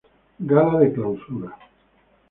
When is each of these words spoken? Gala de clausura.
Gala 0.51 0.79
de 0.79 0.89
clausura. 0.95 1.49